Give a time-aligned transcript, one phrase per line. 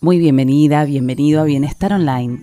[0.00, 2.38] Muy bienvenida, bienvenido a Bienestar Online.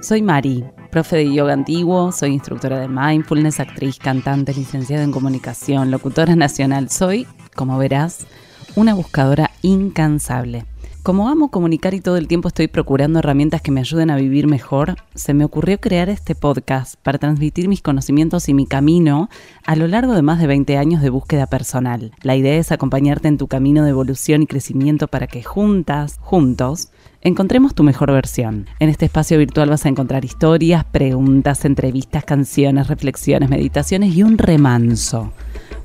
[0.00, 5.90] Soy Mari, profe de yoga antiguo, soy instructora de mindfulness, actriz, cantante, licenciada en comunicación,
[5.90, 6.90] locutora nacional.
[6.90, 7.26] Soy,
[7.56, 8.28] como verás,
[8.76, 10.64] una buscadora incansable.
[11.02, 14.46] Como amo comunicar y todo el tiempo estoy procurando herramientas que me ayuden a vivir
[14.46, 19.28] mejor, se me ocurrió crear este podcast para transmitir mis conocimientos y mi camino
[19.66, 22.12] a lo largo de más de 20 años de búsqueda personal.
[22.22, 26.92] La idea es acompañarte en tu camino de evolución y crecimiento para que juntas, juntos,
[27.20, 28.66] encontremos tu mejor versión.
[28.78, 34.38] En este espacio virtual vas a encontrar historias, preguntas, entrevistas, canciones, reflexiones, meditaciones y un
[34.38, 35.32] remanso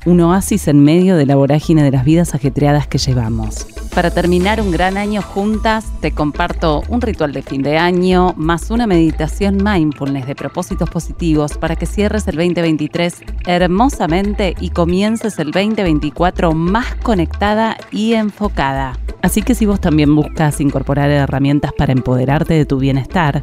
[0.06, 3.68] un oasis en medio de la vorágine de las vidas ajetreadas que llevamos.
[3.98, 8.70] Para terminar un gran año juntas, te comparto un ritual de fin de año más
[8.70, 15.50] una meditación mindfulness de propósitos positivos para que cierres el 2023 hermosamente y comiences el
[15.50, 19.00] 2024 más conectada y enfocada.
[19.24, 23.42] Así que si vos también buscas incorporar herramientas para empoderarte de tu bienestar,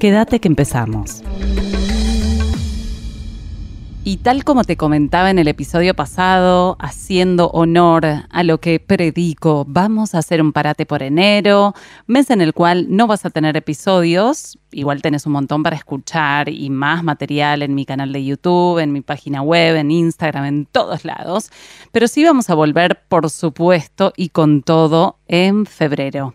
[0.00, 1.22] quédate que empezamos.
[4.04, 9.64] Y tal como te comentaba en el episodio pasado, haciendo honor a lo que predico,
[9.68, 11.72] vamos a hacer un parate por enero,
[12.08, 16.48] mes en el cual no vas a tener episodios, igual tenés un montón para escuchar
[16.48, 20.66] y más material en mi canal de YouTube, en mi página web, en Instagram, en
[20.66, 21.50] todos lados,
[21.92, 26.34] pero sí vamos a volver, por supuesto, y con todo en febrero.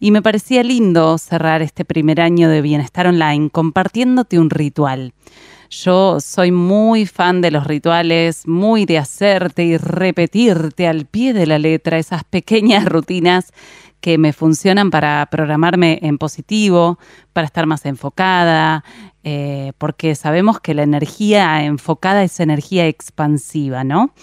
[0.00, 5.12] Y me parecía lindo cerrar este primer año de Bienestar Online compartiéndote un ritual.
[5.82, 11.46] Yo soy muy fan de los rituales, muy de hacerte y repetirte al pie de
[11.46, 13.52] la letra esas pequeñas rutinas
[14.00, 16.98] que me funcionan para programarme en positivo,
[17.32, 18.84] para estar más enfocada,
[19.24, 24.14] eh, porque sabemos que la energía enfocada es energía expansiva, ¿no?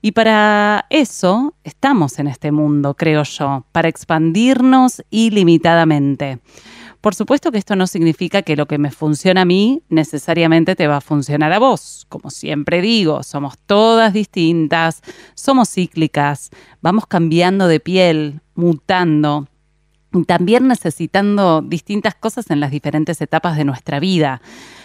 [0.00, 6.38] Y para eso estamos en este mundo, creo yo, para expandirnos ilimitadamente.
[7.00, 10.86] Por supuesto que esto no significa que lo que me funciona a mí necesariamente te
[10.86, 12.06] va a funcionar a vos.
[12.10, 15.00] Como siempre digo, somos todas distintas,
[15.34, 16.50] somos cíclicas,
[16.82, 19.48] vamos cambiando de piel, mutando,
[20.26, 24.42] también necesitando distintas cosas en las diferentes etapas de nuestra vida.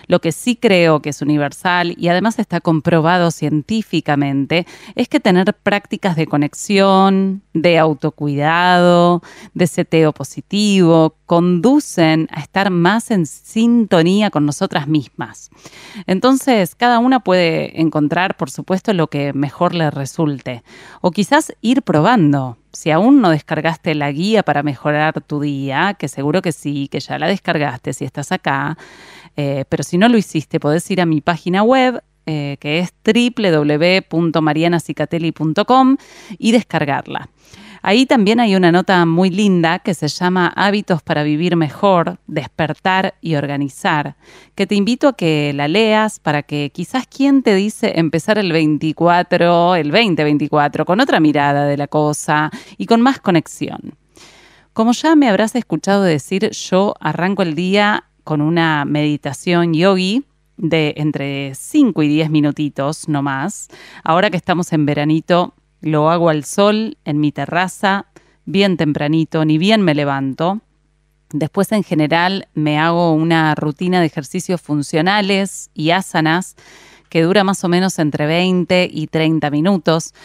[0.08, 5.52] Lo que sí creo que es universal y además está comprobado científicamente es que tener
[5.56, 9.24] prácticas de conexión, de autocuidado,
[9.56, 15.50] de seteo positivo, conducen a estar más en sintonía con nosotras mismas.
[16.08, 20.64] Entonces, cada una puede encontrar, por supuesto, lo que mejor le resulte.
[21.02, 22.58] O quizás ir probando.
[22.72, 27.00] Si aún no descargaste la guía para mejorar tu día, que seguro que sí, que
[27.00, 28.78] ya la descargaste si estás acá,
[29.38, 32.94] eh, pero si no lo hiciste, podés ir a mi página web, eh, que es
[33.06, 35.98] www.marianacicatelli.com
[36.38, 37.30] y descargarla.
[37.88, 43.14] Ahí también hay una nota muy linda que se llama Hábitos para vivir mejor, despertar
[43.22, 44.16] y organizar,
[44.56, 48.52] que te invito a que la leas para que quizás quien te dice empezar el
[48.52, 53.94] 24, el 2024, con otra mirada de la cosa y con más conexión.
[54.74, 60.24] Como ya me habrás escuchado decir, yo arranco el día con una meditación yogi
[60.58, 63.68] de entre 5 y 10 minutitos, no más.
[64.04, 65.54] Ahora que estamos en veranito,
[65.86, 68.08] lo hago al sol, en mi terraza,
[68.46, 70.62] bien tempranito, ni bien me levanto.
[71.30, 76.56] Después en general me hago una rutina de ejercicios funcionales y asanas
[77.08, 80.16] que dura más o menos entre 20 y 30 minutos.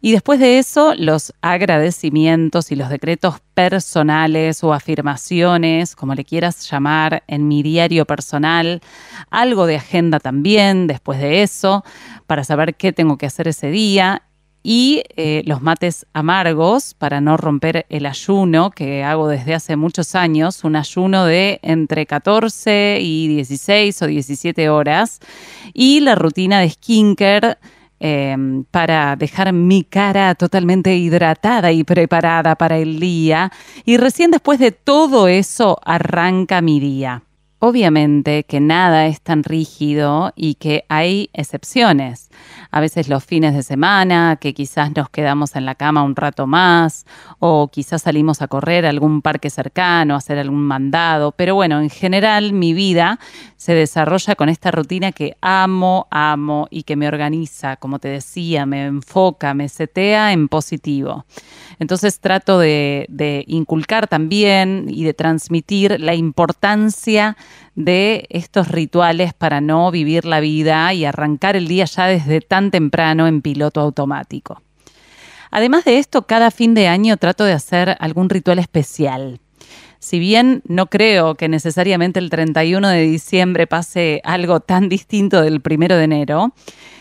[0.00, 6.68] Y después de eso, los agradecimientos y los decretos personales o afirmaciones, como le quieras
[6.68, 8.80] llamar, en mi diario personal,
[9.30, 11.84] algo de agenda también después de eso,
[12.26, 14.24] para saber qué tengo que hacer ese día
[14.64, 20.16] y eh, los mates amargos para no romper el ayuno que hago desde hace muchos
[20.16, 25.20] años, un ayuno de entre 14 y 16 o 17 horas
[25.72, 27.58] y la rutina de skincare
[28.06, 33.50] Em, para dejar mi cara totalmente hidratada y preparada para el día.
[33.86, 37.22] Y recién después de todo eso arranca mi día.
[37.60, 42.28] Obviamente que nada es tan rígido y que hay excepciones.
[42.74, 46.48] A veces los fines de semana, que quizás nos quedamos en la cama un rato
[46.48, 47.06] más,
[47.38, 51.30] o quizás salimos a correr a algún parque cercano, a hacer algún mandado.
[51.30, 53.20] Pero bueno, en general mi vida
[53.56, 58.66] se desarrolla con esta rutina que amo, amo y que me organiza, como te decía,
[58.66, 61.26] me enfoca, me setea en positivo.
[61.78, 67.36] Entonces trato de, de inculcar también y de transmitir la importancia
[67.74, 72.70] de estos rituales para no vivir la vida y arrancar el día ya desde tan
[72.70, 74.62] temprano en piloto automático.
[75.50, 79.40] Además de esto, cada fin de año trato de hacer algún ritual especial.
[79.98, 85.60] Si bien no creo que necesariamente el 31 de diciembre pase algo tan distinto del
[85.60, 86.52] primero de enero,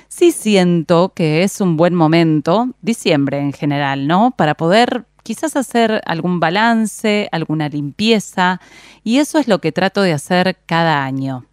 [0.07, 4.31] sí siento que es un buen momento, diciembre en general, ¿no?
[4.37, 8.61] Para poder quizás hacer algún balance, alguna limpieza,
[9.03, 11.45] y eso es lo que trato de hacer cada año.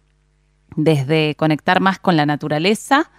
[0.75, 3.09] Desde conectar más con la naturaleza,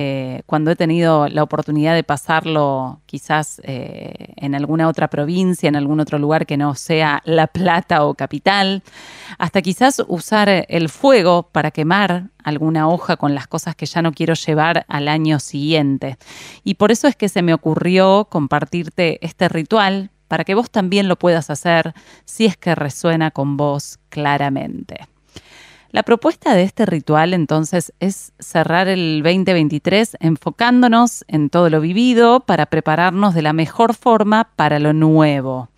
[0.00, 5.74] eh, cuando he tenido la oportunidad de pasarlo quizás eh, en alguna otra provincia, en
[5.74, 8.84] algún otro lugar que no sea La Plata o capital,
[9.38, 14.12] hasta quizás usar el fuego para quemar alguna hoja con las cosas que ya no
[14.12, 16.16] quiero llevar al año siguiente.
[16.62, 21.08] Y por eso es que se me ocurrió compartirte este ritual para que vos también
[21.08, 21.92] lo puedas hacer
[22.24, 25.08] si es que resuena con vos claramente.
[25.90, 32.40] La propuesta de este ritual entonces es cerrar el 2023 enfocándonos en todo lo vivido
[32.40, 35.70] para prepararnos de la mejor forma para lo nuevo.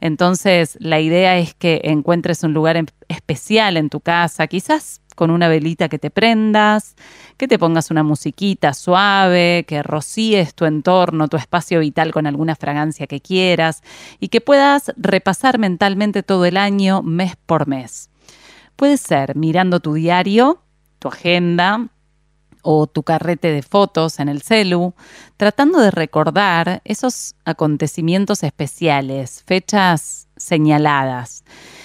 [0.00, 5.48] Entonces, la idea es que encuentres un lugar especial en tu casa, quizás con una
[5.48, 6.96] velita que te prendas,
[7.36, 12.56] que te pongas una musiquita suave, que rocíes tu entorno, tu espacio vital con alguna
[12.56, 13.82] fragancia que quieras
[14.18, 18.08] y que puedas repasar mentalmente todo el año, mes por mes.
[18.82, 20.60] Puede ser mirando tu diario,
[20.98, 21.86] tu agenda
[22.62, 24.92] o tu carrete de fotos en el celu,
[25.36, 31.44] tratando de recordar esos acontecimientos especiales, fechas señaladas.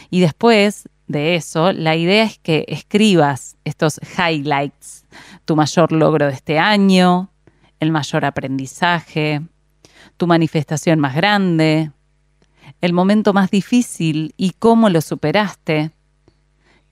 [0.10, 5.06] Y después de eso, la idea es que escribas estos highlights,
[5.46, 7.30] tu mayor logro de este año,
[7.80, 9.44] el mayor aprendizaje,
[10.18, 11.92] tu manifestación más grande,
[12.82, 15.92] el momento más difícil y cómo lo superaste,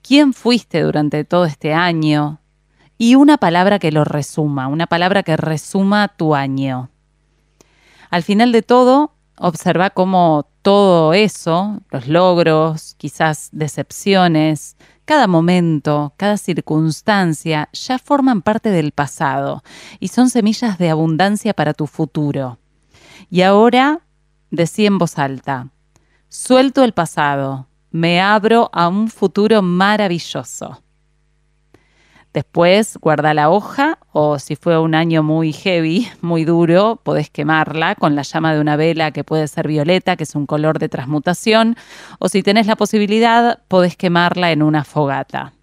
[0.06, 2.40] quién fuiste durante todo este año
[2.98, 6.92] y una palabra que lo resuma, una palabra que resuma tu año.
[8.12, 16.38] Al final de todo, observa cómo todo eso, los logros, quizás decepciones, cada momento, cada
[16.38, 19.64] circunstancia, ya forman parte del pasado
[20.00, 22.60] y son semillas de abundancia para tu futuro.
[23.32, 24.02] Y ahora,
[24.52, 25.70] decí en voz alta,
[26.30, 30.82] suelto el pasado, me abro a un futuro maravilloso.
[32.34, 37.96] Después guarda la hoja o si fue un año muy heavy, muy duro, podés quemarla
[37.96, 40.90] con la llama de una vela que puede ser violeta, que es un color de
[40.90, 41.78] transmutación,
[42.20, 45.54] o si tenés la posibilidad, podés quemarla en una fogata.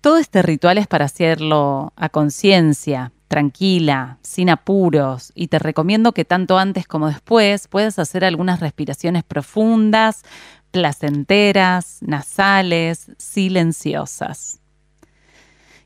[0.00, 6.26] Todo este ritual es para hacerlo a conciencia, tranquila, sin apuros, y te recomiendo que
[6.26, 10.22] tanto antes como después puedas hacer algunas respiraciones profundas,
[10.70, 14.60] placenteras, nasales, silenciosas.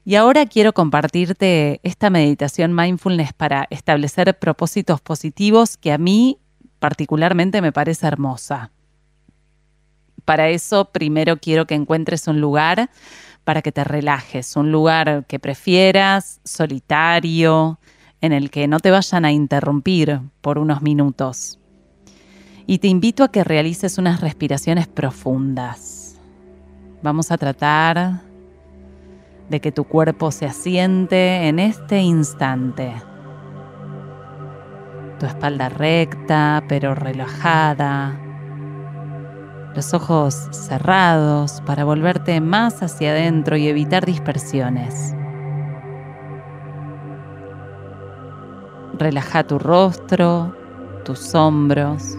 [0.04, 6.40] Y ahora quiero compartirte esta meditación mindfulness para establecer propósitos positivos que a mí
[6.80, 8.72] particularmente me parece hermosa.
[10.24, 12.90] Para eso primero quiero que encuentres un lugar
[13.46, 17.78] para que te relajes, un lugar que prefieras, solitario,
[18.20, 21.60] en el que no te vayan a interrumpir por unos minutos.
[22.66, 26.18] Y te invito a que realices unas respiraciones profundas.
[27.02, 28.22] Vamos a tratar
[29.48, 32.94] de que tu cuerpo se asiente en este instante.
[35.20, 38.25] Tu espalda recta pero relajada
[39.76, 45.14] los ojos cerrados para volverte más hacia adentro y evitar dispersiones.
[48.98, 50.56] Relaja tu rostro,
[51.04, 52.16] tus hombros.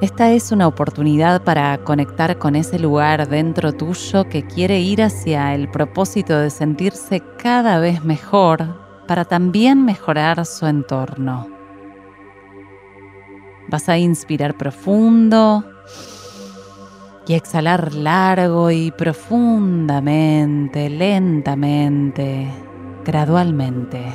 [0.00, 5.54] Esta es una oportunidad para conectar con ese lugar dentro tuyo que quiere ir hacia
[5.54, 11.61] el propósito de sentirse cada vez mejor para también mejorar su entorno.
[13.72, 15.64] Vas a inspirar profundo
[17.26, 22.48] y exhalar largo y profundamente, lentamente,
[23.02, 24.12] gradualmente.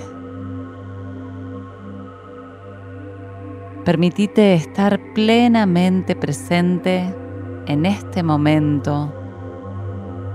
[3.84, 7.12] Permitite estar plenamente presente
[7.66, 9.12] en este momento,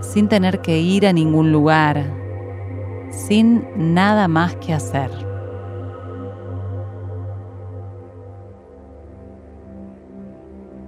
[0.01, 2.13] sin tener que ir a ningún lugar,
[3.09, 5.32] sin nada más que hacer.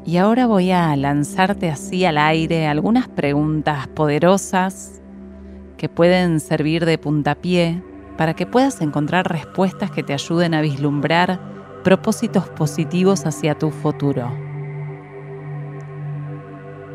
[0.06, 5.00] Y ahora voy a lanzarte así al aire algunas preguntas poderosas
[5.78, 7.82] que pueden servir de puntapié
[8.18, 11.40] para que puedas encontrar respuestas que te ayuden a vislumbrar
[11.82, 14.30] propósitos positivos hacia tu futuro.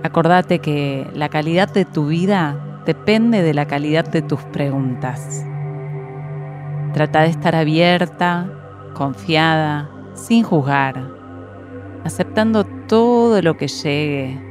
[0.03, 5.43] Acordate que la calidad de tu vida depende de la calidad de tus preguntas.
[6.93, 8.51] Trata de estar abierta,
[8.93, 11.18] confiada, sin juzgar,
[12.03, 14.41] aceptando todo lo que llegue.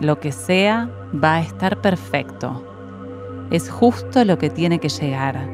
[0.00, 2.64] Lo que sea va a estar perfecto.
[3.50, 5.48] Es justo lo que tiene que llegar.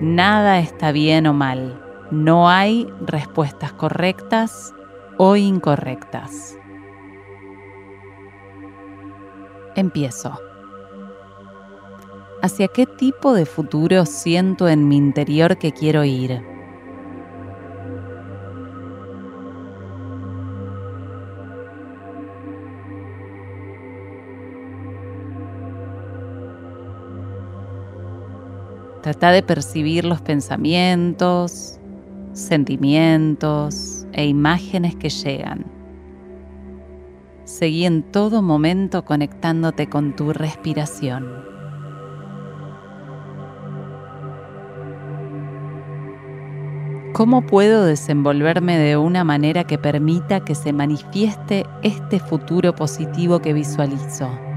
[0.00, 1.82] Nada está bien o mal.
[2.10, 4.74] No hay respuestas correctas
[5.16, 6.56] o incorrectas.
[9.74, 10.38] Empiezo.
[12.42, 16.57] ¿Hacia qué tipo de futuro siento en mi interior que quiero ir?
[29.08, 31.80] Trata de percibir los pensamientos,
[32.34, 35.64] sentimientos e imágenes que llegan.
[37.44, 41.26] Seguí en todo momento conectándote con tu respiración.
[47.14, 53.54] ¿Cómo puedo desenvolverme de una manera que permita que se manifieste este futuro positivo que
[53.54, 54.47] visualizo?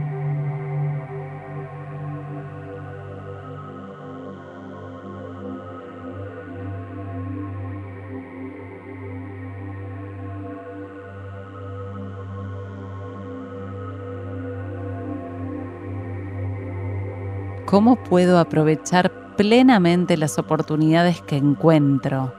[17.72, 22.34] ¿Cómo puedo aprovechar plenamente las oportunidades que encuentro?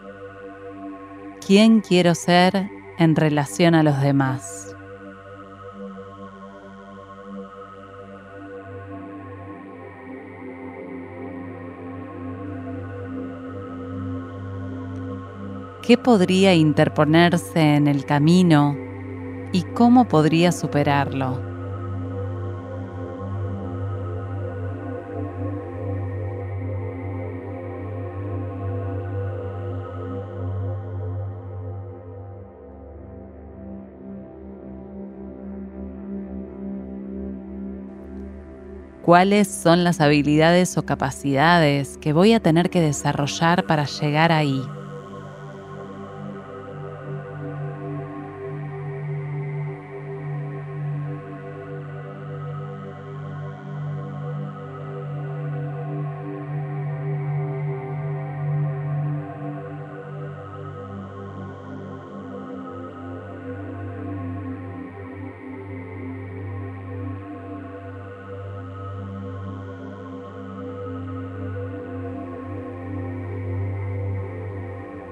[1.47, 4.77] ¿Quién quiero ser en relación a los demás?
[15.81, 18.77] ¿Qué podría interponerse en el camino
[19.51, 21.52] y cómo podría superarlo?
[39.03, 44.63] Cuáles son las habilidades o capacidades que voy a tener que desarrollar para llegar ahí.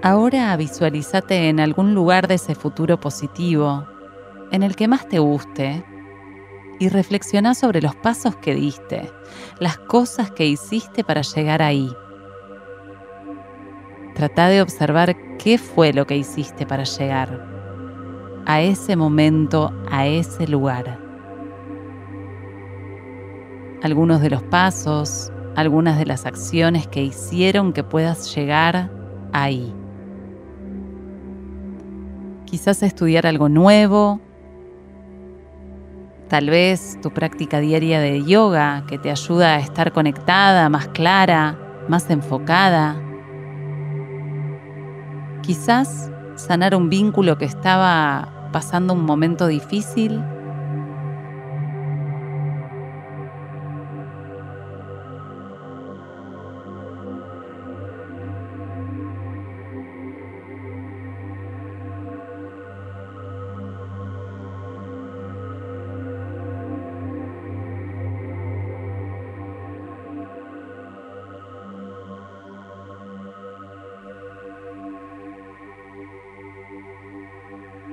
[0.02, 3.87] Ahora visualízate en algún lugar de ese futuro positivo,
[4.50, 5.85] en el que más te guste,
[6.78, 9.12] y reflexiona sobre los pasos que diste,
[9.59, 11.92] las cosas que hiciste para llegar ahí.
[14.14, 17.47] Trata de observar qué fue lo que hiciste para llegar
[18.47, 20.99] a ese momento, a ese lugar.
[23.83, 28.90] Algunos de los pasos, algunas de las acciones que hicieron que puedas llegar
[29.33, 29.75] ahí
[32.50, 34.21] quizás estudiar algo nuevo,
[36.28, 41.57] tal vez tu práctica diaria de yoga que te ayuda a estar conectada, más clara,
[41.88, 43.00] más enfocada.
[45.42, 50.21] Quizás sanar un vínculo que estaba pasando un momento difícil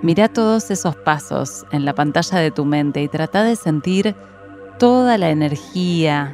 [0.07, 4.15] Mira todos esos pasos en la pantalla de tu mente y trata de sentir
[4.79, 6.33] toda la energía,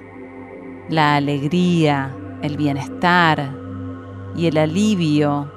[0.89, 3.51] la alegría, el bienestar
[4.35, 5.51] y el alivio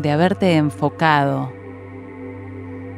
[0.00, 1.52] de haberte enfocado,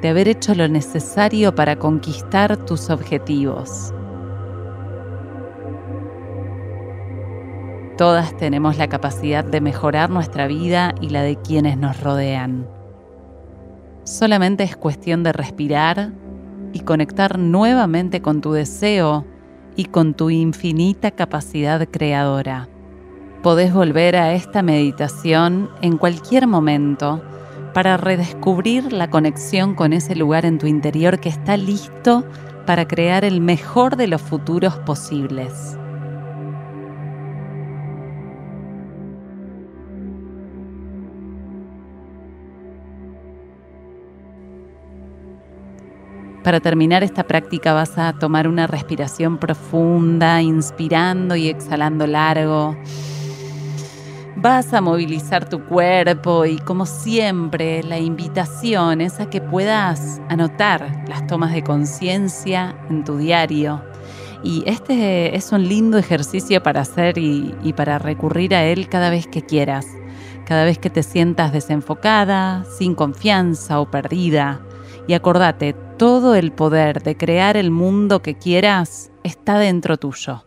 [0.01, 3.93] de haber hecho lo necesario para conquistar tus objetivos.
[7.99, 12.78] Todas tenemos la capacidad de mejorar nuestra vida y la de quienes nos rodean.
[14.09, 16.13] Solamente es cuestión de respirar
[16.73, 19.27] y conectar nuevamente con tu deseo
[19.77, 22.69] y con tu infinita capacidad creadora.
[23.43, 27.23] Podés volver a esta meditación en cualquier momento
[27.75, 32.25] para redescubrir la conexión con ese lugar en tu interior que está listo
[32.65, 35.78] para crear el mejor de los futuros posibles.
[46.49, 52.75] Para terminar esta práctica vas a tomar una respiración profunda, inspirando y exhalando largo.
[54.35, 61.05] Vas a movilizar tu cuerpo y como siempre la invitación es a que puedas anotar
[61.07, 63.83] las tomas de conciencia en tu diario.
[64.43, 69.27] Y este es un lindo ejercicio para hacer y, para recurrir a él cada vez
[69.27, 69.85] que quieras,
[70.47, 74.63] cada vez que te sientas desenfocada, sin confianza o perdida.
[75.07, 80.45] Y acordate, todo el poder de crear el mundo que quieras está dentro tuyo.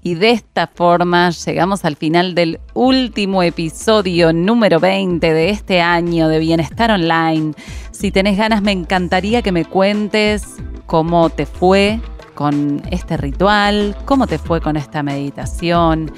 [0.00, 6.28] Y de esta forma llegamos al final del último episodio número 20 de este año
[6.28, 7.52] de Bienestar Online.
[7.90, 10.56] Si tenés ganas, me encantaría que me cuentes
[10.86, 12.00] cómo te fue
[12.38, 16.12] con este ritual, cómo te fue con esta meditación.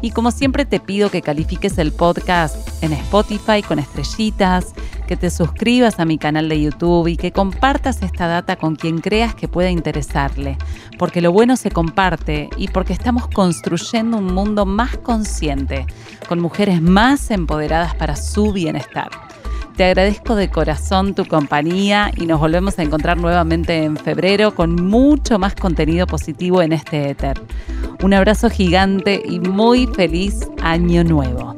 [0.00, 4.72] Y como siempre te pido que califiques el podcast en Spotify con estrellitas,
[5.06, 9.02] que te suscribas a mi canal de YouTube y que compartas esta data con quien
[9.02, 10.56] creas que pueda interesarle,
[10.98, 15.84] porque lo bueno se comparte y porque estamos construyendo un mundo más consciente,
[16.26, 19.25] con mujeres más empoderadas para su bienestar.
[19.76, 24.74] Te agradezco de corazón tu compañía y nos volvemos a encontrar nuevamente en febrero con
[24.74, 27.38] mucho más contenido positivo en este éter.
[28.02, 31.54] Un abrazo gigante y muy feliz año nuevo.